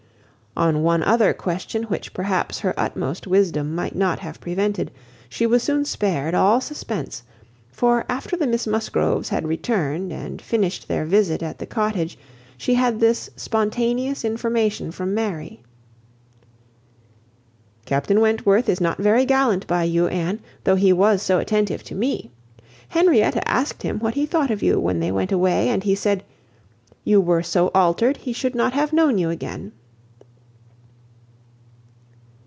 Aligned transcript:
On 0.57 0.83
one 0.83 1.01
other 1.01 1.33
question 1.33 1.83
which 1.83 2.13
perhaps 2.13 2.59
her 2.59 2.73
utmost 2.77 3.25
wisdom 3.25 3.73
might 3.73 3.95
not 3.95 4.19
have 4.19 4.41
prevented, 4.41 4.91
she 5.29 5.45
was 5.45 5.63
soon 5.63 5.85
spared 5.85 6.35
all 6.35 6.59
suspense; 6.59 7.23
for, 7.71 8.03
after 8.09 8.35
the 8.35 8.45
Miss 8.45 8.67
Musgroves 8.67 9.29
had 9.29 9.47
returned 9.47 10.11
and 10.11 10.41
finished 10.41 10.89
their 10.89 11.05
visit 11.05 11.41
at 11.41 11.57
the 11.57 11.65
Cottage 11.65 12.17
she 12.57 12.73
had 12.73 12.99
this 12.99 13.29
spontaneous 13.37 14.25
information 14.25 14.91
from 14.91 15.13
Mary:— 15.13 15.61
"Captain 17.85 18.19
Wentworth 18.19 18.67
is 18.67 18.81
not 18.81 18.97
very 18.97 19.23
gallant 19.23 19.65
by 19.67 19.83
you, 19.85 20.07
Anne, 20.09 20.39
though 20.65 20.75
he 20.75 20.91
was 20.91 21.21
so 21.21 21.39
attentive 21.39 21.81
to 21.83 21.95
me. 21.95 22.29
Henrietta 22.89 23.47
asked 23.47 23.83
him 23.83 23.99
what 23.99 24.15
he 24.15 24.25
thought 24.25 24.51
of 24.51 24.61
you, 24.61 24.77
when 24.81 24.99
they 24.99 25.13
went 25.13 25.31
away, 25.31 25.69
and 25.69 25.83
he 25.85 25.95
said, 25.95 26.25
'You 27.05 27.21
were 27.21 27.41
so 27.41 27.69
altered 27.73 28.17
he 28.17 28.33
should 28.33 28.53
not 28.53 28.73
have 28.73 28.91
known 28.91 29.17
you 29.17 29.29
again. 29.29 29.71